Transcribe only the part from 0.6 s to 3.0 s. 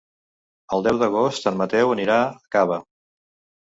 El deu d'agost en Mateu anirà a Cava.